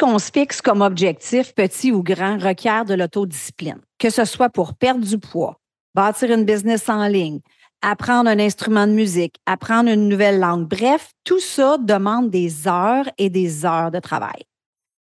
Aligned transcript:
qu'on 0.00 0.18
se 0.18 0.30
fixe 0.32 0.62
comme 0.62 0.80
objectif, 0.80 1.54
petit 1.54 1.92
ou 1.92 2.02
grand, 2.02 2.38
requiert 2.38 2.86
de 2.86 2.94
l'autodiscipline, 2.94 3.80
que 3.98 4.08
ce 4.08 4.24
soit 4.24 4.48
pour 4.48 4.74
perdre 4.74 5.04
du 5.04 5.18
poids, 5.18 5.60
bâtir 5.94 6.30
une 6.30 6.46
business 6.46 6.88
en 6.88 7.06
ligne, 7.06 7.40
apprendre 7.82 8.30
un 8.30 8.38
instrument 8.38 8.86
de 8.86 8.92
musique, 8.92 9.36
apprendre 9.44 9.90
une 9.90 10.08
nouvelle 10.08 10.40
langue. 10.40 10.66
Bref, 10.66 11.10
tout 11.24 11.38
ça 11.38 11.76
demande 11.78 12.30
des 12.30 12.66
heures 12.66 13.10
et 13.18 13.28
des 13.28 13.66
heures 13.66 13.90
de 13.90 13.98
travail. 13.98 14.42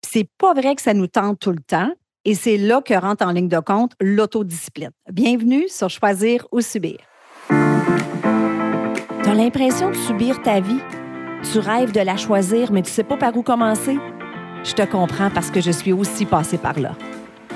C'est 0.07 0.29
pas 0.37 0.53
vrai 0.53 0.75
que 0.75 0.83
ça 0.83 0.93
nous 0.93 1.07
tente 1.07 1.39
tout 1.41 1.53
le 1.53 1.63
temps 1.67 1.91
et 2.27 2.35
c'est 2.35 2.59
là 2.59 2.83
que 2.83 2.93
rentre 2.95 3.25
en 3.25 3.33
ligne 3.33 3.49
de 3.49 3.61
compte 3.61 3.93
l'autodiscipline. 3.99 4.91
Bienvenue 5.11 5.69
sur 5.69 5.89
Choisir 5.89 6.47
ou 6.53 6.61
Subir. 6.61 6.99
Tu 7.49 7.55
as 9.29 9.35
l'impression 9.35 9.89
de 9.91 9.97
subir 9.97 10.43
ta 10.43 10.61
vie? 10.61 10.81
Tu 11.51 11.59
rêves 11.59 11.93
de 11.93 12.01
la 12.01 12.17
choisir, 12.17 12.71
mais 12.73 12.83
tu 12.83 12.91
sais 12.91 13.05
pas 13.05 13.17
par 13.17 13.35
où 13.37 13.43
commencer? 13.43 13.97
Je 14.65 14.75
te 14.75 14.83
comprends 14.83 15.31
parce 15.31 15.51
que 15.51 15.61
je 15.61 15.71
suis 15.71 15.93
aussi 15.93 16.25
passée 16.25 16.59
par 16.59 16.79
là. 16.79 16.93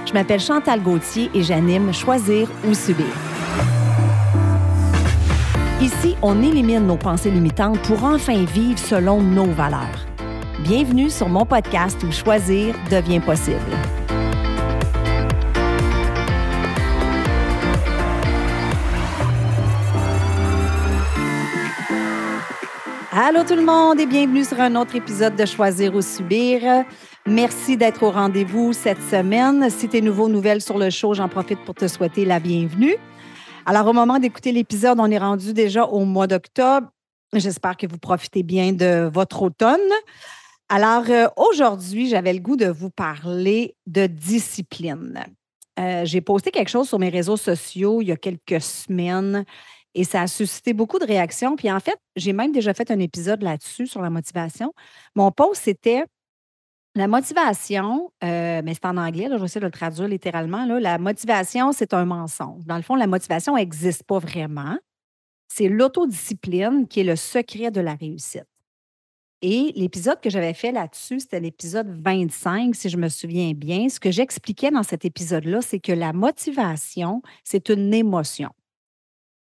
Je 0.06 0.12
m'appelle 0.12 0.41
Chantal 0.41 0.80
Gauthier 0.83 1.30
et 1.34 1.42
j'anime 1.42 1.92
Choisir 1.92 2.48
ou 2.66 2.74
Subir. 2.74 3.06
Ici, 5.80 6.16
on 6.23 6.42
élimine 6.42 6.87
nos 6.87 6.97
pensées 6.97 7.30
limitantes 7.30 7.78
pour 7.83 8.02
enfin 8.02 8.45
vivre 8.45 8.78
selon 8.78 9.20
nos 9.20 9.47
valeurs. 9.47 10.06
Bienvenue 10.61 11.11
sur 11.11 11.28
mon 11.28 11.45
podcast 11.45 12.02
où 12.02 12.11
choisir 12.11 12.74
devient 12.91 13.20
possible. 13.20 13.61
Allô 23.19 23.45
tout 23.45 23.55
le 23.55 23.65
monde 23.65 23.98
et 23.98 24.05
bienvenue 24.05 24.45
sur 24.45 24.61
un 24.61 24.77
autre 24.77 24.95
épisode 24.95 25.37
de 25.37 25.47
Choisir 25.47 25.95
ou 25.95 26.02
Subir. 26.02 26.84
Merci 27.25 27.79
d'être 27.79 28.02
au 28.02 28.11
rendez-vous 28.11 28.75
cette 28.75 29.01
semaine. 29.01 29.70
Si 29.70 29.89
tu 29.89 29.97
es 29.97 30.00
nouveau, 30.03 30.28
nouvelle 30.28 30.61
sur 30.61 30.77
le 30.77 30.91
show, 30.91 31.14
j'en 31.14 31.27
profite 31.27 31.58
pour 31.64 31.75
te 31.75 31.89
souhaiter 31.89 32.27
la 32.27 32.41
bienvenue. 32.41 32.95
Alors, 33.64 33.86
au 33.86 33.95
moment 33.95 34.19
d'écouter 34.19 34.53
l'épisode, 34.53 35.00
on 35.00 35.11
est 35.11 35.17
rendu 35.17 35.55
déjà 35.55 35.84
au 35.84 36.05
mois 36.05 36.27
d'octobre. 36.27 36.89
J'espère 37.33 37.78
que 37.78 37.86
vous 37.86 37.97
profitez 37.97 38.42
bien 38.42 38.75
de 38.75 39.08
votre 39.11 39.41
automne. 39.41 39.80
Alors, 40.69 41.05
euh, 41.08 41.27
aujourd'hui, 41.39 42.11
j'avais 42.11 42.34
le 42.34 42.41
goût 42.41 42.56
de 42.56 42.67
vous 42.67 42.91
parler 42.91 43.77
de 43.86 44.06
discipline. 44.06 45.25
Euh, 45.78 46.05
j'ai 46.05 46.20
posté 46.20 46.51
quelque 46.51 46.69
chose 46.69 46.86
sur 46.86 46.98
mes 46.98 47.08
réseaux 47.08 47.39
sociaux 47.39 48.03
il 48.03 48.08
y 48.08 48.12
a 48.12 48.17
quelques 48.17 48.61
semaines 48.61 49.47
et 49.97 50.05
ça 50.05 50.20
a 50.20 50.27
suscité 50.27 50.75
beaucoup 50.75 50.98
de 50.98 51.06
réactions. 51.06 51.56
Puis 51.56 51.72
en 51.72 51.80
fait, 51.80 51.97
j'ai 52.16 52.34
même 52.34 52.52
déjà 52.52 52.75
fait 52.75 52.91
un 52.91 53.00
épisode 53.00 53.42
là-dessus 53.42 53.86
sur 53.86 54.02
la 54.02 54.11
motivation. 54.11 54.75
Mon 55.14 55.33
post, 55.33 55.62
c'était 55.64 56.05
la 56.94 57.08
motivation, 57.08 58.11
euh, 58.22 58.61
mais 58.62 58.74
c'est 58.74 58.84
en 58.84 58.98
anglais, 58.98 59.28
là, 59.28 59.36
je 59.36 59.41
vais 59.41 59.47
essayer 59.47 59.61
de 59.61 59.67
le 59.67 59.72
traduire 59.72 60.06
littéralement. 60.06 60.67
Là, 60.67 60.80
la 60.80 60.98
motivation, 60.98 61.72
c'est 61.72 61.94
un 61.94 62.05
mensonge. 62.05 62.67
Dans 62.67 62.77
le 62.77 62.83
fond, 62.83 62.94
la 62.94 63.06
motivation 63.06 63.56
n'existe 63.56 64.05
pas 64.05 64.19
vraiment. 64.19 64.77
C'est 65.48 65.69
l'autodiscipline 65.69 66.86
qui 66.89 67.00
est 67.00 67.05
le 67.05 67.17
secret 67.17 67.70
de 67.70 67.80
la 67.80 67.94
réussite. 67.94 68.47
Et 69.41 69.72
l'épisode 69.77 70.20
que 70.20 70.28
j'avais 70.28 70.55
fait 70.55 70.72
là-dessus, 70.72 71.20
c'était 71.20 71.41
l'épisode 71.41 71.89
25, 72.02 72.74
si 72.74 72.91
je 72.91 72.98
me 72.98 73.08
souviens 73.08 73.52
bien. 73.52 73.89
Ce 73.89 74.00
que 74.00 74.11
j'expliquais 74.11 74.70
dans 74.70 74.83
cet 74.83 75.06
épisode-là, 75.06 75.62
c'est 75.62 75.80
que 75.80 75.92
la 75.92 76.12
motivation, 76.12 77.22
c'est 77.44 77.70
une 77.70 77.94
émotion. 77.94 78.50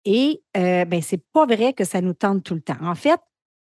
Et 0.05 0.43
euh, 0.57 0.85
ben, 0.85 1.01
c'est 1.03 1.23
pas 1.33 1.47
vrai 1.47 1.73
que 1.73 1.85
ça 1.85 2.01
nous 2.01 2.15
tente 2.15 2.43
tout 2.43 2.55
le 2.55 2.61
temps. 2.61 2.77
En 2.81 2.95
fait, 2.95 3.21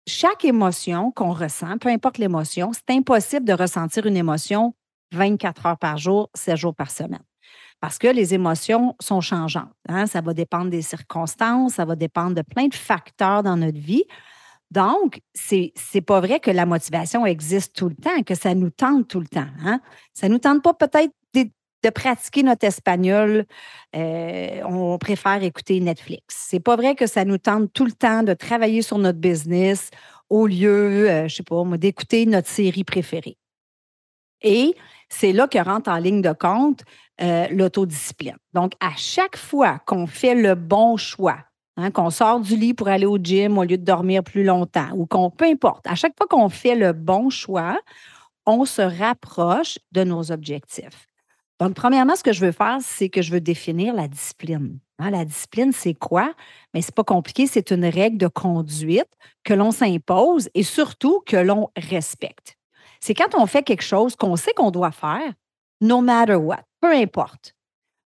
chaque 0.08 0.46
émotion 0.46 1.12
qu'on 1.12 1.34
ressent, 1.34 1.78
peu 1.78 1.90
importe 1.90 2.18
l'émotion, 2.18 2.72
c'est 2.74 2.96
impossible 2.96 3.46
de 3.46 3.54
ressentir 3.54 4.06
une 4.06 4.18
émotion 4.18 4.74
24 5.14 5.66
heures 5.66 5.78
par 5.78 5.98
jour, 5.98 6.30
7 6.34 6.56
jours 6.56 6.76
par 6.76 6.92
semaine. 6.92 7.24
Parce 7.80 7.98
que 7.98 8.08
les 8.08 8.34
émotions 8.34 8.96
sont 9.00 9.22
changeantes. 9.22 9.72
Hein. 9.88 10.08
Ça 10.08 10.22
va 10.22 10.34
dépendre 10.34 10.70
des 10.70 10.82
circonstances, 10.82 11.74
ça 11.74 11.86
va 11.86 11.96
dépendre 11.96 12.36
de 12.36 12.42
plein 12.42 12.68
de 12.68 12.74
facteurs 12.74 13.44
dans 13.44 13.58
notre 13.58 13.78
vie. 13.78 14.06
Donc, 14.72 15.22
c'est 15.34 15.74
n'est 15.94 16.02
pas 16.02 16.20
vrai 16.20 16.40
que 16.40 16.52
la 16.52 16.66
motivation 16.66 17.26
existe 17.26 17.76
tout 17.76 17.90
le 17.90 17.96
temps, 17.96 18.24
que 18.24 18.36
ça 18.36 18.54
nous 18.54 18.70
tente 18.70 19.08
tout 19.08 19.20
le 19.20 19.28
temps. 19.28 19.48
Hein? 19.64 19.80
Ça 20.14 20.28
ne 20.28 20.34
nous 20.34 20.40
tente 20.40 20.62
pas 20.62 20.74
peut-être 20.74 21.14
de 21.84 21.90
pratiquer 21.90 22.44
notre 22.44 22.66
espagnol, 22.66 23.46
euh, 23.96 24.62
on 24.66 24.98
préfère 24.98 25.44
écouter 25.44 25.80
Netflix. 25.80 26.46
C'est 26.50 26.60
pas 26.60 26.76
vrai 26.76 26.96
que 26.96 27.08
ça 27.08 27.26
nous 27.26 27.38
tente 27.38 27.72
tout 27.74 27.86
le 27.86 27.92
temps 27.92 28.24
de 28.24 28.34
travailler 28.34 28.82
sur 28.82 28.98
notre 28.98 29.20
business 29.20 29.92
au 30.30 30.48
lieu, 30.48 31.10
euh, 31.10 31.28
je 31.28 31.36
sais 31.36 31.44
pas, 31.44 31.64
d'écouter 31.78 32.26
notre 32.26 32.50
série 32.50 32.84
préférée. 32.84 33.38
Et 34.42 34.76
c'est 35.10 35.34
là 35.34 35.48
que 35.48 35.58
rentre 35.58 35.90
en 35.90 35.98
ligne 35.98 36.22
de 36.22 36.34
compte 36.34 36.84
euh, 37.22 37.48
l'autodiscipline. 37.50 38.38
Donc, 38.54 38.74
à 38.80 38.92
chaque 38.96 39.38
fois 39.38 39.80
qu'on 39.86 40.06
fait 40.06 40.36
le 40.36 40.56
bon 40.56 40.98
choix, 40.98 41.38
hein, 41.78 41.92
qu'on 41.92 42.10
sort 42.10 42.40
du 42.40 42.56
lit 42.56 42.74
pour 42.74 42.88
aller 42.88 43.06
au 43.06 43.18
gym 43.18 43.58
au 43.58 43.64
lieu 43.64 43.78
de 43.78 43.84
dormir 43.84 44.24
plus 44.24 44.44
longtemps, 44.44 44.90
ou 44.94 45.06
qu'on, 45.06 45.32
peu 45.32 45.46
importe, 45.46 45.88
à 45.88 45.96
chaque 45.96 46.14
fois 46.18 46.28
qu'on 46.28 46.50
fait 46.50 46.76
le 46.76 46.94
bon 46.94 47.30
choix, 47.30 47.80
on 48.46 48.66
se 48.66 48.82
rapproche 48.82 49.80
de 49.92 50.04
nos 50.04 50.32
objectifs. 50.32 51.07
Donc, 51.60 51.74
premièrement, 51.74 52.16
ce 52.16 52.24
que 52.24 52.34
je 52.34 52.46
veux 52.46 52.52
faire, 52.52 52.78
c'est 52.82 53.10
que 53.10 53.22
je 53.22 53.32
veux 53.32 53.42
définir 53.42 53.94
la 53.94 54.08
discipline. 54.08 54.80
Hein, 55.00 55.10
la 55.10 55.26
discipline, 55.26 55.72
c'est 55.72 55.96
quoi? 55.96 56.34
Mais 56.74 56.82
c'est 56.82 56.94
pas 56.94 57.04
compliqué, 57.04 57.48
c'est 57.48 57.72
une 57.72 57.86
règle 57.86 58.18
de 58.18 58.28
conduite 58.28 59.10
que 59.44 59.54
l'on 59.54 59.72
s'impose 59.72 60.50
et 60.54 60.64
surtout 60.64 61.22
que 61.26 61.38
l'on 61.38 61.70
respecte. 61.76 62.58
C'est 63.00 63.14
quand 63.14 63.36
on 63.36 63.46
fait 63.46 63.64
quelque 63.64 63.84
chose 63.84 64.16
qu'on 64.16 64.36
sait 64.36 64.54
qu'on 64.54 64.72
doit 64.72 64.92
faire, 64.92 65.34
no 65.82 66.02
matter 66.02 66.36
what, 66.36 66.64
peu 66.82 66.94
importe. 66.94 67.54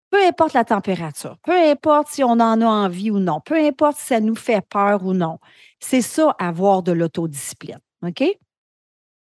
Peu 0.09 0.21
importe 0.25 0.53
la 0.53 0.65
température, 0.65 1.37
peu 1.43 1.53
importe 1.53 2.09
si 2.09 2.21
on 2.21 2.31
en 2.31 2.61
a 2.61 2.65
envie 2.65 3.11
ou 3.11 3.19
non, 3.19 3.39
peu 3.39 3.55
importe 3.55 3.97
si 3.97 4.07
ça 4.07 4.19
nous 4.19 4.35
fait 4.35 4.61
peur 4.67 5.05
ou 5.05 5.13
non. 5.13 5.39
C'est 5.79 6.01
ça, 6.01 6.35
avoir 6.37 6.83
de 6.83 6.91
l'autodiscipline. 6.91 7.79
OK? 8.05 8.23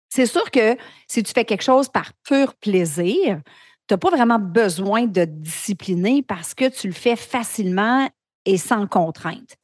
C'est 0.07 0.25
sûr 0.25 0.49
que 0.51 0.77
si 1.07 1.21
tu 1.21 1.33
fais 1.33 1.43
quelque 1.43 1.63
chose 1.63 1.89
par 1.89 2.13
pur 2.23 2.55
plaisir, 2.55 3.41
tu 3.89 3.95
n'as 3.95 3.97
pas 3.97 4.11
vraiment 4.11 4.37
besoin 4.37 5.07
de 5.07 5.25
discipliner 5.25 6.21
parce 6.21 6.53
que 6.53 6.69
tu 6.69 6.85
le 6.85 6.93
fais 6.93 7.15
facilement 7.15 8.07
et 8.45 8.57
sans 8.57 8.85
contrainte. 8.85 9.57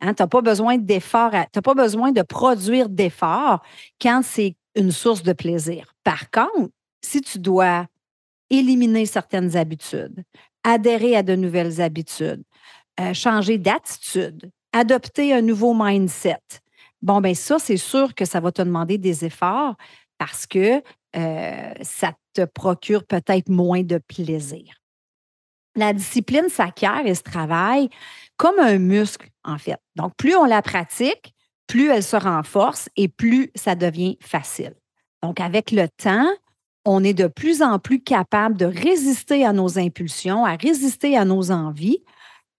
Hein, 0.00 0.14
tu 0.14 0.22
n'as 0.22 0.28
pas 0.28 0.42
besoin 0.42 0.78
d'effort, 0.78 1.32
tu 1.32 1.36
n'as 1.56 1.62
pas 1.62 1.74
besoin 1.74 2.12
de 2.12 2.22
produire 2.22 2.88
d'efforts 2.88 3.64
quand 4.00 4.20
c'est 4.22 4.54
une 4.76 4.92
source 4.92 5.24
de 5.24 5.32
plaisir. 5.32 5.92
Par 6.04 6.30
contre, 6.30 6.70
si 7.02 7.20
tu 7.20 7.40
dois 7.40 7.86
éliminer 8.48 9.06
certaines 9.06 9.56
habitudes, 9.56 10.22
adhérer 10.62 11.16
à 11.16 11.24
de 11.24 11.34
nouvelles 11.34 11.80
habitudes, 11.80 12.44
euh, 13.00 13.12
changer 13.12 13.58
d'attitude, 13.58 14.52
adopter 14.72 15.34
un 15.34 15.42
nouveau 15.42 15.74
mindset, 15.74 16.38
bon, 17.02 17.20
bien 17.20 17.34
ça, 17.34 17.58
c'est 17.58 17.76
sûr 17.76 18.14
que 18.14 18.24
ça 18.24 18.38
va 18.38 18.52
te 18.52 18.62
demander 18.62 18.98
des 18.98 19.24
efforts 19.24 19.74
parce 20.16 20.46
que 20.46 20.80
euh, 21.16 21.74
ça 21.82 22.12
te 22.34 22.44
procure 22.44 23.04
peut-être 23.04 23.48
moins 23.48 23.82
de 23.82 23.98
plaisir. 23.98 24.74
La 25.76 25.92
discipline 25.92 26.48
s'acquiert 26.48 27.06
et 27.06 27.14
se 27.14 27.22
travaille 27.22 27.88
comme 28.36 28.58
un 28.58 28.78
muscle, 28.78 29.28
en 29.44 29.58
fait. 29.58 29.78
Donc, 29.96 30.14
plus 30.16 30.36
on 30.36 30.44
la 30.44 30.62
pratique, 30.62 31.34
plus 31.66 31.90
elle 31.90 32.02
se 32.02 32.16
renforce 32.16 32.88
et 32.96 33.08
plus 33.08 33.50
ça 33.54 33.74
devient 33.74 34.16
facile. 34.20 34.74
Donc, 35.22 35.40
avec 35.40 35.70
le 35.70 35.88
temps, 35.88 36.28
on 36.84 37.02
est 37.02 37.14
de 37.14 37.26
plus 37.26 37.62
en 37.62 37.78
plus 37.78 38.02
capable 38.02 38.56
de 38.56 38.66
résister 38.66 39.44
à 39.44 39.52
nos 39.52 39.78
impulsions, 39.78 40.44
à 40.44 40.56
résister 40.56 41.16
à 41.16 41.24
nos 41.24 41.50
envies 41.50 42.02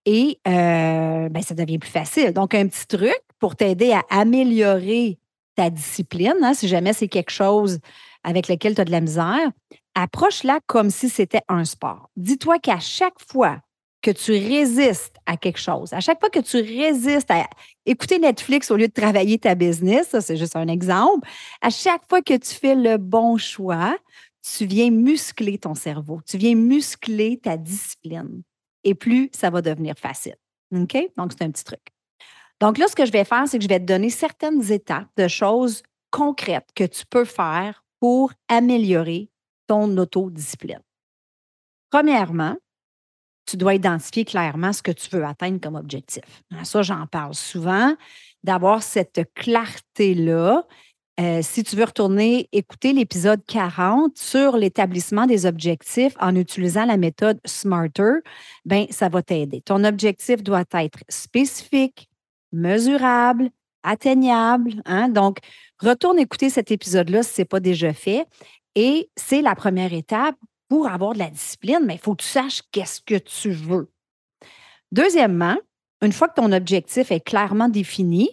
et 0.05 0.39
euh, 0.47 1.29
ben, 1.29 1.41
ça 1.41 1.53
devient 1.55 1.79
plus 1.79 1.89
facile. 1.89 2.31
Donc, 2.33 2.53
un 2.53 2.67
petit 2.67 2.87
truc 2.87 3.19
pour 3.39 3.55
t'aider 3.55 3.91
à 3.91 4.03
améliorer 4.09 5.19
ta 5.55 5.69
discipline, 5.69 6.35
hein, 6.41 6.53
si 6.53 6.67
jamais 6.67 6.93
c'est 6.93 7.07
quelque 7.07 7.31
chose 7.31 7.79
avec 8.25 8.47
lequel 8.47 8.75
tu 8.75 8.81
as 8.81 8.85
de 8.85 8.91
la 8.91 9.01
misère, 9.01 9.51
approche-la 9.93 10.59
comme 10.65 10.89
si 10.89 11.09
c'était 11.09 11.43
un 11.47 11.63
sport. 11.63 12.09
Dis-toi 12.17 12.57
qu'à 12.59 12.79
chaque 12.79 13.21
fois 13.25 13.59
que 14.01 14.11
tu 14.11 14.31
résistes 14.31 15.15
à 15.25 15.37
quelque 15.37 15.59
chose, 15.59 15.93
à 15.93 15.99
chaque 15.99 16.19
fois 16.19 16.29
que 16.29 16.39
tu 16.39 16.57
résistes 16.57 17.29
à 17.29 17.47
écouter 17.85 18.19
Netflix 18.19 18.69
au 18.71 18.77
lieu 18.77 18.87
de 18.87 18.93
travailler 18.93 19.37
ta 19.37 19.55
business, 19.55 20.09
ça 20.09 20.21
c'est 20.21 20.37
juste 20.37 20.55
un 20.55 20.67
exemple, 20.67 21.29
à 21.61 21.69
chaque 21.69 22.01
fois 22.09 22.21
que 22.21 22.35
tu 22.35 22.53
fais 22.53 22.75
le 22.75 22.97
bon 22.97 23.37
choix, 23.37 23.95
tu 24.41 24.65
viens 24.65 24.89
muscler 24.89 25.57
ton 25.57 25.75
cerveau, 25.75 26.19
tu 26.27 26.37
viens 26.37 26.55
muscler 26.55 27.37
ta 27.37 27.57
discipline. 27.57 28.41
Et 28.83 28.95
plus 28.95 29.29
ça 29.33 29.49
va 29.49 29.61
devenir 29.61 29.95
facile. 29.97 30.35
OK? 30.73 30.97
Donc, 31.17 31.31
c'est 31.31 31.43
un 31.43 31.51
petit 31.51 31.63
truc. 31.63 31.81
Donc 32.59 32.77
là, 32.77 32.87
ce 32.87 32.95
que 32.95 33.05
je 33.05 33.11
vais 33.11 33.23
faire, 33.23 33.47
c'est 33.47 33.57
que 33.57 33.63
je 33.63 33.69
vais 33.69 33.79
te 33.79 33.85
donner 33.85 34.09
certaines 34.09 34.71
étapes 34.71 35.09
de 35.17 35.27
choses 35.27 35.83
concrètes 36.11 36.69
que 36.75 36.85
tu 36.85 37.05
peux 37.05 37.25
faire 37.25 37.84
pour 37.99 38.33
améliorer 38.47 39.29
ton 39.67 39.97
autodiscipline? 39.97 40.81
Premièrement, 41.89 42.55
tu 43.45 43.57
dois 43.57 43.75
identifier 43.75 44.25
clairement 44.25 44.73
ce 44.73 44.81
que 44.81 44.91
tu 44.91 45.09
veux 45.11 45.23
atteindre 45.23 45.59
comme 45.61 45.75
objectif. 45.75 46.23
Ça, 46.63 46.81
j'en 46.81 47.05
parle 47.07 47.35
souvent, 47.35 47.95
d'avoir 48.43 48.83
cette 48.83 49.21
clarté-là 49.35 50.65
Euh, 51.19 51.39
si 51.41 51.63
tu 51.63 51.77
veux 51.77 51.85
retourner 51.85 52.49
écouter 52.51 52.91
l'épisode 52.91 53.41
40 53.45 54.17
sur 54.17 54.57
l'établissement 54.57 55.25
des 55.25 55.45
objectifs 55.45 56.13
en 56.19 56.35
utilisant 56.35 56.85
la 56.85 56.97
méthode 56.97 57.39
SMARTER, 57.45 58.15
ben 58.65 58.85
ça 58.89 59.07
va 59.07 59.21
t'aider. 59.23 59.61
Ton 59.61 59.85
objectif 59.85 60.43
doit 60.43 60.65
être 60.73 60.99
spécifique, 61.07 62.09
mesurable, 62.51 63.49
atteignable. 63.85 64.81
Hein? 64.85 65.09
Donc, 65.09 65.37
retourne 65.79 66.19
écouter 66.19 66.49
cet 66.49 66.71
épisode-là 66.71 67.23
si 67.23 67.33
ce 67.33 67.41
n'est 67.41 67.45
pas 67.45 67.59
déjà 67.59 67.93
fait. 67.93 68.25
Et 68.75 69.09
c'est 69.15 69.41
la 69.41 69.55
première 69.55 69.93
étape 69.93 70.35
pour 70.67 70.87
avoir 70.87 71.13
de 71.13 71.19
la 71.19 71.29
discipline, 71.29 71.81
mais 71.83 71.95
il 71.95 71.99
faut 71.99 72.15
que 72.15 72.23
tu 72.23 72.29
saches 72.29 72.61
qu'est-ce 72.71 73.01
que 73.01 73.15
tu 73.15 73.51
veux. 73.51 73.89
Deuxièmement, 74.91 75.57
une 76.01 76.11
fois 76.11 76.27
que 76.27 76.41
ton 76.41 76.51
objectif 76.51 77.11
est 77.11 77.19
clairement 77.19 77.69
défini, 77.69 78.29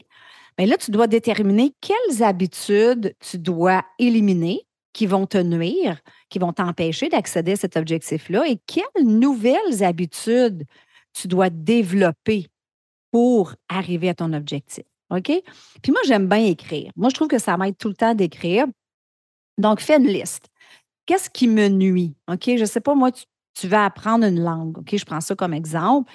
bien 0.58 0.66
là, 0.66 0.76
tu 0.76 0.90
dois 0.90 1.06
déterminer 1.06 1.74
quelles 1.80 2.22
habitudes 2.22 3.14
tu 3.20 3.38
dois 3.38 3.84
éliminer 3.98 4.66
qui 4.92 5.06
vont 5.06 5.26
te 5.26 5.38
nuire, 5.38 6.00
qui 6.28 6.38
vont 6.38 6.52
t'empêcher 6.52 7.08
d'accéder 7.08 7.52
à 7.52 7.56
cet 7.56 7.76
objectif-là 7.76 8.44
et 8.46 8.58
quelles 8.66 9.04
nouvelles 9.06 9.82
habitudes 9.82 10.64
tu 11.12 11.28
dois 11.28 11.50
développer 11.50 12.48
pour 13.10 13.54
arriver 13.68 14.08
à 14.08 14.14
ton 14.14 14.32
objectif. 14.32 14.84
OK? 15.12 15.30
Puis 15.82 15.92
moi, 15.92 16.00
j'aime 16.06 16.28
bien 16.28 16.44
écrire. 16.44 16.90
Moi, 16.96 17.10
je 17.10 17.14
trouve 17.14 17.28
que 17.28 17.38
ça 17.38 17.56
m'aide 17.56 17.76
tout 17.76 17.88
le 17.88 17.94
temps 17.94 18.14
d'écrire. 18.14 18.66
Donc, 19.58 19.80
fais 19.80 19.98
une 19.98 20.06
liste. 20.06 20.48
Qu'est-ce 21.06 21.28
qui 21.30 21.48
me 21.48 21.68
nuit? 21.68 22.14
OK? 22.28 22.44
Je 22.46 22.60
ne 22.60 22.64
sais 22.64 22.80
pas, 22.80 22.94
moi, 22.94 23.10
tu, 23.12 23.68
vas 23.68 23.84
apprendre 23.84 24.24
une 24.24 24.42
langue. 24.42 24.78
OK? 24.78 24.96
Je 24.96 25.04
prends 25.04 25.20
ça 25.20 25.34
comme 25.34 25.52
exemple 25.52 26.10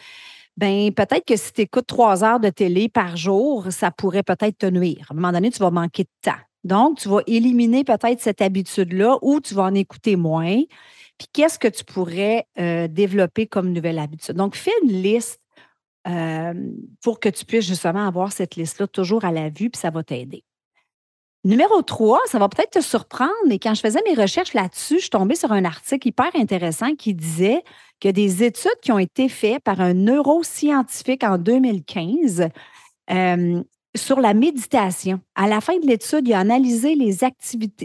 ben 0.57 0.91
peut-être 0.91 1.23
que 1.23 1.35
si 1.37 1.53
tu 1.53 1.61
écoutes 1.61 1.85
trois 1.85 2.23
heures 2.23 2.39
de 2.39 2.49
télé 2.49 2.89
par 2.89 3.15
jour, 3.15 3.67
ça 3.69 3.91
pourrait 3.91 4.23
peut-être 4.23 4.57
te 4.57 4.65
nuire. 4.65 5.05
À 5.09 5.13
un 5.13 5.15
moment 5.15 5.31
donné, 5.31 5.51
tu 5.51 5.59
vas 5.59 5.69
manquer 5.69 6.03
de 6.03 6.09
temps. 6.23 6.39
Donc, 6.63 6.97
tu 6.97 7.07
vas 7.07 7.21
éliminer 7.27 7.83
peut-être 7.83 8.19
cette 8.19 8.41
habitude-là 8.41 9.19
ou 9.21 9.39
tu 9.39 9.53
vas 9.53 9.63
en 9.63 9.75
écouter 9.75 10.15
moins. 10.15 10.61
Puis, 11.17 11.27
qu'est-ce 11.31 11.59
que 11.59 11.67
tu 11.67 11.85
pourrais 11.85 12.47
euh, 12.59 12.87
développer 12.87 13.45
comme 13.45 13.71
nouvelle 13.71 13.99
habitude? 13.99 14.35
Donc, 14.35 14.55
fais 14.55 14.73
une 14.83 14.91
liste 14.91 15.39
euh, 16.07 16.53
pour 17.01 17.19
que 17.19 17.29
tu 17.29 17.45
puisses 17.45 17.65
justement 17.65 18.07
avoir 18.07 18.31
cette 18.31 18.55
liste-là 18.55 18.87
toujours 18.87 19.25
à 19.25 19.31
la 19.31 19.49
vue, 19.49 19.69
puis 19.69 19.79
ça 19.79 19.89
va 19.89 20.03
t'aider. 20.03 20.43
Numéro 21.43 21.81
3, 21.81 22.19
ça 22.25 22.39
va 22.39 22.49
peut-être 22.49 22.71
te 22.71 22.81
surprendre, 22.81 23.31
mais 23.47 23.59
quand 23.59 23.73
je 23.73 23.81
faisais 23.81 24.01
mes 24.05 24.21
recherches 24.21 24.53
là-dessus, 24.53 24.95
je 24.95 25.01
suis 25.01 25.09
tombée 25.09 25.35
sur 25.35 25.51
un 25.51 25.63
article 25.63 26.07
hyper 26.07 26.29
intéressant 26.35 26.95
qui 26.95 27.13
disait 27.13 27.63
que 28.01 28.09
des 28.09 28.43
études 28.43 28.79
qui 28.81 28.91
ont 28.91 28.99
été 28.99 29.29
faites 29.29 29.63
par 29.63 29.79
un 29.79 29.93
neuroscientifique 29.93 31.23
en 31.23 31.37
2015 31.37 32.49
euh, 33.11 33.63
sur 33.95 34.19
la 34.19 34.33
méditation. 34.33 35.21
À 35.35 35.47
la 35.47 35.61
fin 35.61 35.77
de 35.79 35.87
l'étude, 35.87 36.27
il 36.27 36.33
a 36.33 36.39
analysé 36.39 36.95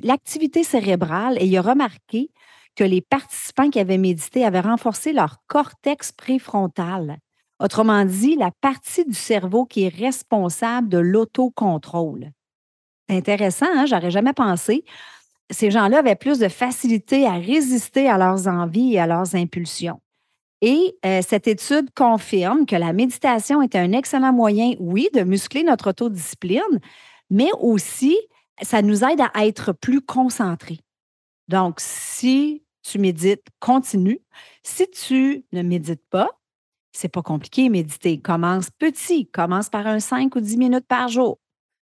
l'activité 0.03 0.65
cérébrale 0.65 1.37
et 1.41 1.47
il 1.47 1.57
a 1.57 1.63
remarqué 1.63 2.31
que 2.75 2.85
les 2.85 3.01
participants 3.01 3.71
qui 3.71 3.79
avaient 3.79 3.99
médité 3.99 4.45
avaient 4.45 4.61
renforcé 4.61 5.13
leur 5.13 5.37
cortex 5.47 6.11
préfrontal. 6.13 7.19
Autrement 7.61 8.05
dit, 8.05 8.37
la 8.37 8.51
partie 8.61 9.05
du 9.05 9.15
cerveau 9.15 9.67
qui 9.67 9.85
est 9.85 9.95
responsable 9.95 10.89
de 10.89 10.99
l'autocontrôle 10.99 12.33
intéressant, 13.13 13.67
hein? 13.75 13.87
j'aurais 13.87 14.11
jamais 14.11 14.33
pensé. 14.33 14.85
Ces 15.51 15.71
gens-là 15.71 15.99
avaient 15.99 16.17
plus 16.17 16.39
de 16.39 16.49
facilité 16.49 17.27
à 17.27 17.35
résister 17.35 18.09
à 18.09 18.19
leurs 18.19 18.49
envies 18.49 18.95
et 18.95 19.01
à 19.01 19.07
leurs 19.07 19.35
impulsions. 19.35 20.01
Et 20.61 20.97
euh, 21.05 21.21
cette 21.27 21.49
étude 21.49 21.91
confirme 21.95 22.67
que 22.67 22.77
la 22.77 22.93
méditation 22.93 23.63
est 23.63 23.75
un 23.75 23.93
excellent 23.93 24.33
moyen, 24.33 24.75
oui, 24.79 25.09
de 25.13 25.23
muscler 25.23 25.65
notre 25.65 25.91
autodiscipline, 25.91 26.81
mais 27.31 27.51
aussi, 27.59 28.17
ça 28.63 28.81
nous 28.81 29.03
aide 29.05 29.21
à 29.35 29.47
être 29.47 29.73
plus 29.73 30.01
concentrés. 30.01 30.79
Donc, 31.49 31.77
si 31.79 32.63
tu 32.83 32.99
médites, 32.99 33.45
continue. 33.59 34.21
Si 34.63 34.89
tu 34.89 35.45
ne 35.53 35.63
médites 35.63 36.07
pas, 36.11 36.31
c'est 36.93 37.09
pas 37.09 37.23
compliqué, 37.23 37.69
méditer. 37.69 38.21
Commence 38.21 38.71
petit, 38.71 39.27
commence 39.27 39.69
par 39.69 39.87
un 39.87 40.01
5 40.01 40.35
ou 40.37 40.41
10 40.41 40.57
minutes 40.57 40.87
par 40.87 41.09
jour 41.09 41.39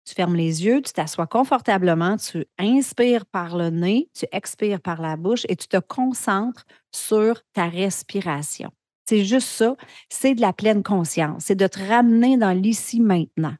tu 0.08 0.14
fermes 0.14 0.36
les 0.36 0.64
yeux, 0.64 0.80
tu 0.80 0.92
t'assois 0.92 1.26
confortablement, 1.26 2.16
tu 2.16 2.46
inspires 2.58 3.26
par 3.26 3.56
le 3.56 3.68
nez, 3.68 4.08
tu 4.14 4.24
expires 4.32 4.80
par 4.80 5.02
la 5.02 5.16
bouche 5.16 5.44
et 5.48 5.56
tu 5.56 5.68
te 5.68 5.76
concentres 5.76 6.64
sur 6.90 7.42
ta 7.52 7.68
respiration. 7.68 8.70
C'est 9.06 9.24
juste 9.24 9.48
ça, 9.48 9.76
c'est 10.08 10.34
de 10.34 10.40
la 10.40 10.54
pleine 10.54 10.82
conscience, 10.82 11.44
c'est 11.44 11.54
de 11.54 11.66
te 11.66 11.78
ramener 11.78 12.38
dans 12.38 12.52
l'ici 12.52 13.00
maintenant. 13.00 13.54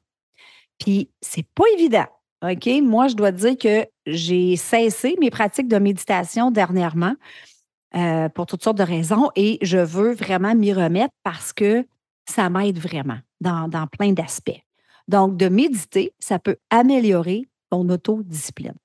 Puis 0.78 1.10
c'est 1.20 1.46
pas 1.54 1.64
évident. 1.76 2.06
OK? 2.42 2.68
Moi, 2.82 3.08
je 3.08 3.14
dois 3.14 3.32
dire 3.32 3.58
que 3.58 3.86
j'ai 4.06 4.56
cessé 4.56 5.16
mes 5.20 5.30
pratiques 5.30 5.68
de 5.68 5.78
méditation 5.78 6.50
dernièrement 6.50 7.14
euh, 7.94 8.28
pour 8.28 8.46
toutes 8.46 8.62
sortes 8.62 8.78
de 8.78 8.82
raisons 8.82 9.30
et 9.34 9.58
je 9.62 9.78
veux 9.78 10.12
vraiment 10.12 10.54
m'y 10.54 10.72
remettre 10.72 11.14
parce 11.22 11.52
que 11.54 11.86
ça 12.28 12.50
m'aide 12.50 12.78
vraiment 12.78 13.18
dans, 13.40 13.86
plein 13.86 14.12
d'aspects. 14.12 14.60
Donc, 15.08 15.38
de 15.38 15.48
méditer, 15.48 16.12
ça 16.18 16.38
peut 16.38 16.58
améliorer 16.68 17.48
ton 17.70 17.88
autodiscipline. 17.88 18.76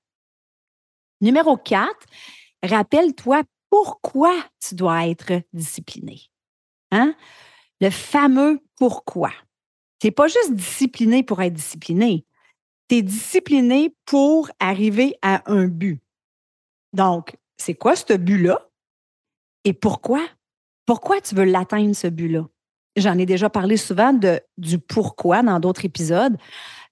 Numéro 1.20 1.58
4, 1.58 1.90
rappelle-toi 2.62 3.42
pourquoi 3.68 4.34
tu 4.66 4.74
dois 4.74 5.06
être 5.06 5.32
discipliné. 5.52 6.22
Hein? 6.90 7.14
Le 7.80 7.90
fameux 7.90 8.60
pourquoi. 8.76 9.32
Tu 9.98 10.06
n'es 10.06 10.12
pas 10.12 10.28
juste 10.28 10.54
discipliné 10.54 11.22
pour 11.22 11.42
être 11.42 11.52
discipliné. 11.52 12.24
Tu 12.88 12.96
es 12.96 13.02
discipliné 13.02 13.94
pour 14.06 14.50
arriver 14.60 15.16
à 15.20 15.42
un 15.50 15.66
but. 15.66 16.00
Donc, 16.94 17.36
c'est 17.58 17.74
quoi 17.74 17.96
ce 17.96 18.14
but-là? 18.14 18.66
Et 19.64 19.72
pourquoi? 19.72 20.26
Pourquoi 20.86 21.20
tu 21.20 21.34
veux 21.34 21.44
l'atteindre, 21.44 21.94
ce 21.94 22.06
but-là? 22.06 22.46
j'en 22.96 23.18
ai 23.18 23.26
déjà 23.26 23.50
parlé 23.50 23.76
souvent 23.76 24.18
du 24.56 24.78
pourquoi 24.78 25.42
dans 25.42 25.60
d'autres 25.60 25.84
épisodes. 25.84 26.36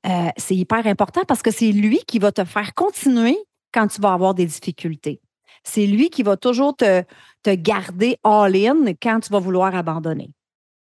Euh, 0.06 0.28
c'est 0.36 0.56
hyper 0.56 0.86
important 0.86 1.22
parce 1.26 1.42
que 1.42 1.50
c'est 1.50 1.70
lui 1.70 2.00
qui 2.06 2.18
va 2.18 2.32
te 2.32 2.44
faire 2.44 2.74
continuer 2.74 3.38
quand 3.72 3.86
tu 3.86 4.00
vas 4.00 4.12
avoir 4.12 4.34
des 4.34 4.46
difficultés. 4.46 5.20
C'est 5.62 5.86
lui 5.86 6.10
qui 6.10 6.24
va 6.24 6.36
toujours 6.36 6.76
te, 6.76 7.04
te 7.44 7.54
garder 7.54 8.18
all-in 8.24 8.94
quand 9.00 9.20
tu 9.20 9.32
vas 9.32 9.38
vouloir 9.38 9.74
abandonner. 9.76 10.30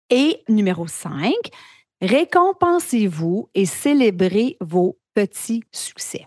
Et 0.09 0.43
numéro 0.49 0.87
5, 0.87 1.33
récompensez-vous 2.01 3.49
et 3.53 3.65
célébrez 3.65 4.57
vos 4.59 4.97
petits 5.13 5.63
succès. 5.71 6.25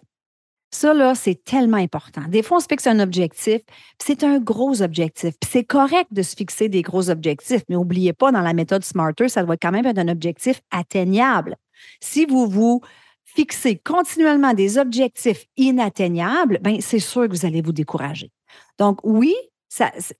Ça, 0.70 0.92
là, 0.92 1.14
c'est 1.14 1.42
tellement 1.44 1.78
important. 1.78 2.22
Des 2.28 2.42
fois, 2.42 2.58
on 2.58 2.60
se 2.60 2.66
fixe 2.68 2.86
un 2.86 3.00
objectif, 3.00 3.62
c'est 3.98 4.22
un 4.22 4.38
gros 4.38 4.82
objectif. 4.82 5.34
c'est 5.46 5.64
correct 5.64 6.08
de 6.10 6.22
se 6.22 6.36
fixer 6.36 6.68
des 6.68 6.82
gros 6.82 7.08
objectifs, 7.08 7.62
mais 7.68 7.76
n'oubliez 7.76 8.12
pas, 8.12 8.32
dans 8.32 8.42
la 8.42 8.52
méthode 8.52 8.84
Smarter, 8.84 9.28
ça 9.28 9.42
doit 9.42 9.56
quand 9.56 9.72
même 9.72 9.86
être 9.86 9.98
un 9.98 10.08
objectif 10.08 10.60
atteignable. 10.70 11.56
Si 12.00 12.26
vous 12.26 12.46
vous 12.46 12.82
fixez 13.24 13.76
continuellement 13.76 14.52
des 14.52 14.78
objectifs 14.78 15.46
inatteignables, 15.56 16.58
ben 16.60 16.80
c'est 16.80 16.98
sûr 16.98 17.28
que 17.28 17.32
vous 17.32 17.46
allez 17.46 17.62
vous 17.62 17.72
décourager. 17.72 18.30
Donc, 18.78 19.00
oui, 19.04 19.34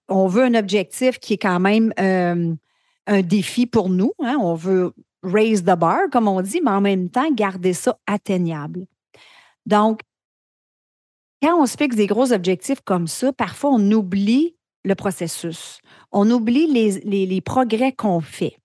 on 0.09 0.29
veut 0.29 0.45
un 0.45 0.55
objectif 0.55 1.19
qui 1.19 1.35
est 1.35 1.39
quand 1.39 1.61
même 1.61 1.93
euh, 2.01 2.55
un 3.07 3.23
défi 3.23 3.67
pour 3.67 3.89
nous. 3.89 4.13
Hein. 4.21 4.37
On 4.41 4.55
veut 4.55 4.93
raise 5.23 5.63
the 5.63 5.77
bar, 5.77 6.01
comme 6.13 6.29
on 6.29 6.41
dit, 6.41 6.61
mais 6.63 6.71
en 6.71 6.81
même 6.81 7.11
temps, 7.11 7.31
garder 7.33 7.73
ça 7.73 7.99
atteignable. 8.07 8.87
Donc, 9.67 10.01
quand 11.43 11.61
on 11.61 11.67
se 11.67 11.77
fixe 11.77 11.97
des 11.97 12.07
gros 12.07 12.33
objectifs 12.33 12.81
comme 12.85 13.07
ça, 13.07 13.33
parfois 13.33 13.71
on 13.71 13.93
oublie 13.93 14.57
le 14.85 14.95
processus. 14.95 15.81
On 16.13 16.31
oublie 16.31 16.67
les, 16.67 17.41
progrès 17.41 17.93
qu'on 17.93 18.21
fait. 18.21 18.57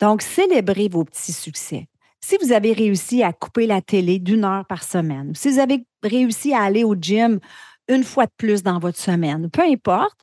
Donc, 0.00 0.22
célébrez 0.22 0.88
vos 0.88 1.04
petits 1.04 1.32
succès. 1.32 1.86
Si 2.22 2.36
vous 2.42 2.52
avez 2.52 2.72
réussi 2.72 3.22
à 3.22 3.32
couper 3.32 3.66
la 3.66 3.80
télé 3.80 4.18
d'une 4.18 4.44
heure 4.44 4.66
par 4.66 4.82
semaine, 4.82 5.34
si 5.34 5.50
vous 5.50 5.58
avez 5.58 5.84
réussi 6.02 6.52
à 6.52 6.62
aller 6.62 6.84
au 6.84 6.94
gym 6.94 7.40
une 7.88 8.04
fois 8.04 8.26
de 8.26 8.32
plus 8.36 8.62
dans 8.62 8.78
votre 8.78 8.98
semaine, 8.98 9.50
peu 9.50 9.62
importe, 9.62 10.18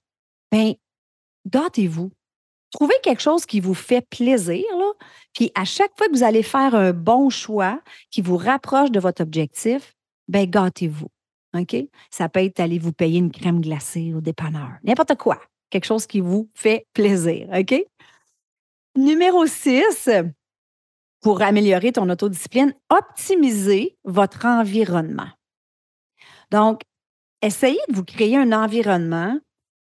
bien, 0.51 0.73
gâtez-vous. 1.47 2.11
Trouvez 2.71 2.95
quelque 3.01 3.21
chose 3.21 3.45
qui 3.45 3.59
vous 3.59 3.73
fait 3.73 4.05
plaisir, 4.07 4.65
puis 5.33 5.51
à 5.55 5.65
chaque 5.65 5.91
fois 5.97 6.07
que 6.07 6.13
vous 6.13 6.23
allez 6.23 6.43
faire 6.43 6.75
un 6.75 6.91
bon 6.91 7.29
choix 7.29 7.81
qui 8.11 8.21
vous 8.21 8.37
rapproche 8.37 8.91
de 8.91 8.99
votre 8.99 9.23
objectif, 9.23 9.95
bien, 10.27 10.45
gâtez-vous. 10.45 11.07
OK? 11.53 11.75
Ça 12.09 12.29
peut 12.29 12.43
être 12.43 12.59
aller 12.59 12.79
vous 12.79 12.93
payer 12.93 13.19
une 13.19 13.31
crème 13.31 13.61
glacée 13.61 14.13
au 14.13 14.21
dépanneur. 14.21 14.71
N'importe 14.83 15.15
quoi. 15.15 15.39
Quelque 15.69 15.85
chose 15.85 16.07
qui 16.07 16.21
vous 16.21 16.49
fait 16.53 16.85
plaisir. 16.93 17.47
OK? 17.53 17.75
Numéro 18.95 19.45
6, 19.45 20.09
pour 21.21 21.41
améliorer 21.41 21.91
ton 21.91 22.09
autodiscipline, 22.09 22.73
optimisez 22.89 23.97
votre 24.03 24.45
environnement. 24.45 25.29
Donc, 26.51 26.81
essayez 27.41 27.79
de 27.89 27.95
vous 27.95 28.05
créer 28.05 28.37
un 28.37 28.51
environnement 28.53 29.37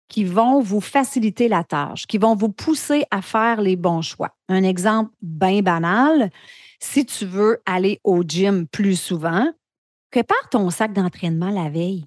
qui 0.08 0.24
vont 0.24 0.60
vous 0.60 0.80
faciliter 0.80 1.48
la 1.48 1.64
tâche, 1.64 2.06
qui 2.06 2.18
vont 2.18 2.34
vous 2.34 2.50
pousser 2.50 3.04
à 3.10 3.22
faire 3.22 3.60
les 3.60 3.76
bons 3.76 4.02
choix. 4.02 4.36
Un 4.48 4.62
exemple 4.62 5.10
bien 5.22 5.62
banal, 5.62 6.30
si 6.80 7.06
tu 7.06 7.24
veux 7.24 7.62
aller 7.64 7.98
au 8.04 8.22
gym 8.22 8.66
plus 8.66 9.00
souvent, 9.00 9.50
prépare 10.12 10.48
ton 10.50 10.70
sac 10.70 10.92
d'entraînement 10.92 11.50
la 11.50 11.68
veille. 11.68 12.06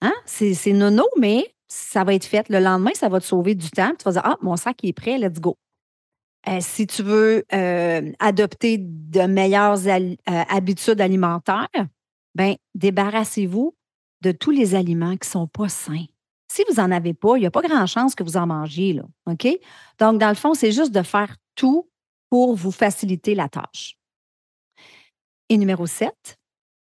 Hein? 0.00 0.14
C'est 0.24 0.72
nono, 0.72 1.04
mais 1.18 1.54
ça 1.68 2.02
va 2.02 2.14
être 2.14 2.24
fait. 2.24 2.48
Le 2.48 2.58
lendemain, 2.58 2.90
ça 2.94 3.08
va 3.08 3.20
te 3.20 3.24
sauver 3.24 3.54
du 3.54 3.70
temps. 3.70 3.92
Tu 3.96 4.04
vas 4.04 4.12
dire, 4.12 4.22
ah, 4.24 4.36
mon 4.40 4.56
sac 4.56 4.82
est 4.82 4.92
prêt, 4.92 5.18
let's 5.18 5.38
go. 5.38 5.56
Euh, 6.48 6.58
si 6.60 6.88
tu 6.88 7.04
veux 7.04 7.44
euh, 7.52 8.10
adopter 8.18 8.78
de 8.80 9.20
meilleures 9.20 9.86
euh, 9.86 10.16
habitudes 10.26 11.00
alimentaires, 11.00 11.68
ben 12.34 12.56
débarrassez-vous 12.74 13.76
de 14.22 14.32
tous 14.32 14.50
les 14.50 14.74
aliments 14.74 15.16
qui 15.16 15.28
ne 15.28 15.32
sont 15.32 15.46
pas 15.46 15.68
sains. 15.68 16.06
Si 16.50 16.64
vous 16.68 16.80
n'en 16.80 16.90
avez 16.90 17.14
pas, 17.14 17.36
il 17.36 17.40
n'y 17.40 17.46
a 17.46 17.50
pas 17.50 17.62
grand 17.62 17.86
chance 17.86 18.14
que 18.14 18.24
vous 18.24 18.36
en 18.36 18.46
mangiez. 18.46 18.94
Là? 18.94 19.04
Donc, 19.98 20.18
dans 20.18 20.28
le 20.28 20.34
fond, 20.34 20.54
c'est 20.54 20.72
juste 20.72 20.92
de 20.92 21.02
faire 21.02 21.36
tout 21.54 21.88
pour 22.28 22.56
vous 22.56 22.72
faciliter 22.72 23.34
la 23.34 23.48
tâche. 23.48 23.96
Et 25.48 25.58
numéro 25.58 25.86
7, 25.86 26.38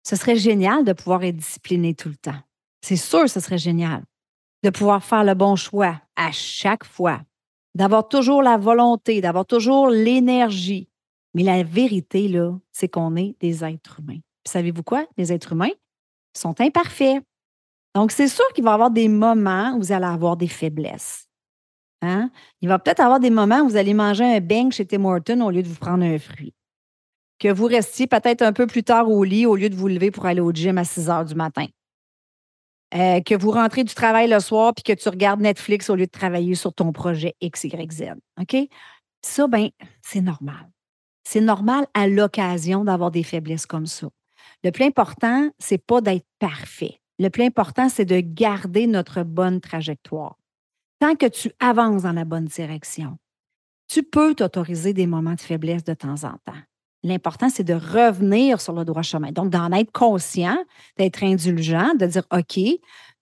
ce 0.06 0.16
serait 0.16 0.36
génial 0.36 0.84
de 0.84 0.92
pouvoir 0.92 1.24
être 1.24 1.36
discipliné 1.36 1.94
tout 1.94 2.08
le 2.08 2.16
temps. 2.16 2.40
C'est 2.82 2.96
sûr, 2.96 3.28
ce 3.28 3.40
serait 3.40 3.58
génial 3.58 4.04
de 4.62 4.70
pouvoir 4.70 5.04
faire 5.04 5.24
le 5.24 5.34
bon 5.34 5.56
choix 5.56 6.00
à 6.16 6.32
chaque 6.32 6.84
fois, 6.84 7.20
d'avoir 7.74 8.08
toujours 8.08 8.42
la 8.42 8.56
volonté, 8.56 9.20
d'avoir 9.20 9.44
toujours 9.44 9.88
l'énergie. 9.88 10.88
Mais 11.34 11.42
la 11.42 11.62
vérité, 11.62 12.28
là, 12.28 12.52
c'est 12.72 12.88
qu'on 12.88 13.14
est 13.16 13.36
des 13.40 13.62
êtres 13.62 14.00
humains. 14.00 14.20
savez-vous 14.46 14.82
quoi? 14.82 15.06
Les 15.18 15.32
êtres 15.32 15.52
humains 15.52 15.72
sont 16.34 16.58
imparfaits. 16.60 17.22
Donc, 17.94 18.10
c'est 18.10 18.28
sûr 18.28 18.44
qu'il 18.54 18.64
va 18.64 18.70
y 18.70 18.74
avoir 18.74 18.90
des 18.90 19.08
moments 19.08 19.74
où 19.74 19.80
vous 19.80 19.92
allez 19.92 20.06
avoir 20.06 20.36
des 20.36 20.48
faiblesses. 20.48 21.28
Hein? 22.02 22.30
Il 22.60 22.68
va 22.68 22.78
peut-être 22.78 23.00
avoir 23.00 23.20
des 23.20 23.30
moments 23.30 23.60
où 23.60 23.68
vous 23.68 23.76
allez 23.76 23.94
manger 23.94 24.24
un 24.24 24.40
bang 24.40 24.72
chez 24.72 24.86
Tim 24.86 25.04
Hortons 25.04 25.42
au 25.42 25.50
lieu 25.50 25.62
de 25.62 25.68
vous 25.68 25.78
prendre 25.78 26.04
un 26.04 26.18
fruit. 26.18 26.54
Que 27.38 27.52
vous 27.52 27.66
restiez 27.66 28.06
peut-être 28.06 28.42
un 28.42 28.52
peu 28.52 28.66
plus 28.66 28.84
tard 28.84 29.10
au 29.10 29.24
lit 29.24 29.46
au 29.46 29.56
lieu 29.56 29.68
de 29.68 29.74
vous 29.74 29.88
lever 29.88 30.10
pour 30.10 30.26
aller 30.26 30.40
au 30.40 30.52
gym 30.52 30.78
à 30.78 30.84
6 30.84 31.10
heures 31.10 31.24
du 31.24 31.34
matin. 31.34 31.66
Euh, 32.94 33.20
que 33.20 33.34
vous 33.34 33.50
rentrez 33.50 33.82
du 33.82 33.92
travail 33.92 34.28
le 34.28 34.38
soir 34.38 34.72
puis 34.72 34.84
que 34.84 34.92
tu 34.92 35.08
regardes 35.08 35.40
Netflix 35.40 35.90
au 35.90 35.96
lieu 35.96 36.06
de 36.06 36.10
travailler 36.10 36.54
sur 36.54 36.72
ton 36.72 36.92
projet 36.92 37.34
XYZ. 37.42 38.12
OK? 38.40 38.56
Ça, 39.22 39.48
ben, 39.48 39.70
c'est 40.02 40.20
normal. 40.20 40.70
C'est 41.24 41.40
normal 41.40 41.86
à 41.94 42.06
l'occasion 42.06 42.84
d'avoir 42.84 43.10
des 43.10 43.22
faiblesses 43.22 43.66
comme 43.66 43.86
ça. 43.86 44.08
Le 44.62 44.70
plus 44.70 44.84
important, 44.84 45.50
c'est 45.58 45.84
pas 45.84 46.00
d'être 46.00 46.26
parfait. 46.38 47.00
Le 47.18 47.30
plus 47.30 47.44
important, 47.44 47.88
c'est 47.88 48.04
de 48.04 48.20
garder 48.20 48.86
notre 48.86 49.22
bonne 49.22 49.60
trajectoire. 49.60 50.36
Tant 51.00 51.16
que 51.16 51.26
tu 51.26 51.50
avances 51.60 52.02
dans 52.02 52.12
la 52.12 52.24
bonne 52.24 52.44
direction, 52.44 53.18
tu 53.88 54.02
peux 54.02 54.34
t'autoriser 54.34 54.92
des 54.92 55.06
moments 55.06 55.34
de 55.34 55.40
faiblesse 55.40 55.84
de 55.84 55.94
temps 55.94 56.24
en 56.24 56.36
temps. 56.44 56.62
L'important, 57.04 57.50
c'est 57.50 57.64
de 57.64 57.74
revenir 57.74 58.62
sur 58.62 58.72
le 58.72 58.84
droit 58.84 59.02
chemin. 59.02 59.30
Donc, 59.30 59.50
d'en 59.50 59.70
être 59.72 59.92
conscient, 59.92 60.56
d'être 60.96 61.22
indulgent, 61.22 61.94
de 61.94 62.06
dire 62.06 62.24
OK, 62.32 62.58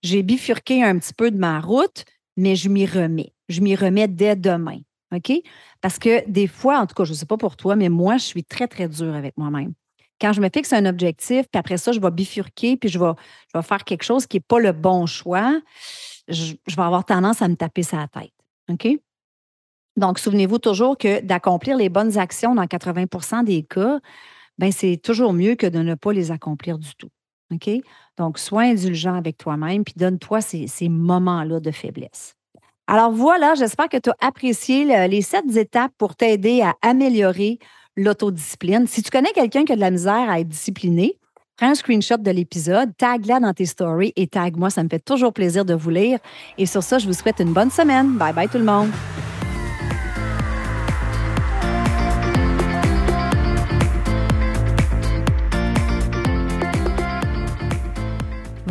j'ai 0.03 0.23
bifurqué 0.23 0.85
un 0.85 0.99
petit 0.99 1.12
peu 1.12 1.33
de 1.33 1.37
ma 1.37 1.61
route, 1.61 2.05
mais 2.37 2.55
je 2.55 2.69
m'y 2.69 2.87
remets. 2.87 3.33
Je 3.49 3.61
m'y 3.61 3.75
remets 3.75 4.07
dès 4.07 4.37
demain. 4.37 4.79
OK? 5.12 5.33
Parce 5.81 5.99
que 5.99 6.29
des 6.31 6.47
fois, 6.47 6.79
en 6.79 6.87
tout 6.87 6.95
cas, 6.95 7.05
je 7.05 7.11
ne 7.11 7.17
sais 7.17 7.27
pas 7.27 7.37
pour 7.37 7.57
toi, 7.57 7.75
mais 7.75 7.89
moi, 7.89 8.17
je 8.19 8.25
suis 8.25 8.45
très, 8.45 8.69
très 8.69 8.89
dure 8.89 9.15
avec 9.15 9.37
moi-même. 9.37 9.75
Quand 10.21 10.33
je 10.33 10.41
me 10.41 10.49
fixe 10.49 10.73
un 10.73 10.87
objectif, 10.87 11.47
puis 11.51 11.59
après 11.59 11.77
ça, 11.77 11.91
je 11.91 12.01
vais 12.01 12.11
bifurquer, 12.12 12.77
puis 12.77 12.89
je 12.89 13.01
vais, 13.01 13.62
faire 13.62 13.83
quelque 13.83 14.05
chose 14.05 14.27
qui 14.29 14.37
n'est 14.37 14.45
pas 14.47 14.61
le 14.61 14.71
bon 14.71 15.07
choix, 15.07 15.61
je, 16.29 16.55
je 16.69 16.77
vais 16.77 16.83
avoir 16.83 17.05
tendance 17.05 17.43
à 17.43 17.49
me 17.49 17.57
taper 17.57 17.83
sa 17.83 18.07
tête. 18.07 18.33
OK? 18.71 18.97
Donc, 19.97 20.19
souvenez-vous 20.19 20.59
toujours 20.59 20.97
que 20.97 21.21
d'accomplir 21.21 21.77
les 21.77 21.89
bonnes 21.89 22.19
actions 22.19 22.55
dans 22.55 22.65
80% 22.65 23.45
des 23.45 23.63
cas, 23.63 24.01
ben, 24.59 24.73
c'est 24.73 24.97
toujours 24.97 25.33
mieux 25.33 25.55
que 25.55 25.67
de 25.67 25.81
ne 25.81 25.95
pas 25.95 26.13
les 26.13 26.31
accomplir 26.31 26.79
du 26.79 26.95
tout. 26.97 27.11
OK? 27.53 27.71
Donc, 28.17 28.39
sois 28.39 28.63
indulgent 28.63 29.15
avec 29.15 29.37
toi-même, 29.39 29.85
puis 29.85 29.95
donne-toi 29.97 30.41
ces, 30.41 30.89
moments-là 30.89 31.61
de 31.61 31.71
faiblesse. 31.71 32.35
Alors 32.87 33.13
voilà, 33.13 33.55
j'espère 33.55 33.89
que 33.89 33.97
tu 33.97 34.11
as 34.11 34.27
apprécié 34.27 34.85
les 35.09 35.23
sept 35.23 35.57
étapes 35.57 35.93
pour 35.97 36.17
t'aider 36.17 36.63
à 36.63 36.75
améliorer 36.83 37.59
l'autodiscipline. 37.97 38.87
Si 38.87 39.03
tu 39.03 39.11
connais 39.11 39.33
quelqu'un 39.33 39.65
qui 39.65 39.73
a 39.73 39.77
de 39.77 39.81
la 39.81 39.91
misère 39.91 40.29
à 40.29 40.41
être 40.41 40.49
discipliné, 40.49 41.19
prends 41.57 41.69
un 41.69 41.75
screenshot 41.75 42.17
de 42.17 42.31
l'épisode, 42.31 42.91
tag-la 42.97 43.41
dans 43.41 43.53
tes 43.53 43.67
stories 43.67 44.13
et 44.17 44.27
tag-moi. 44.27 44.71
Ça 44.71 44.83
me 44.83 44.89
fait 44.89 44.99
toujours 44.99 45.33
plaisir 45.33 45.65
de 45.65 45.75
vous 45.75 45.91
lire. 45.91 46.19
Et 46.59 46.67
sur 46.67 46.83
ça, 46.83 46.99
je 46.99 47.07
vous 47.07 47.15
souhaite 47.15 47.41
une 47.41 47.53
bonne 47.53 47.71
semaine. 47.71 48.17
Bye 48.17 48.35
bye 48.35 48.49
tout 48.49 48.59
le 48.59 48.65
monde. 48.65 48.91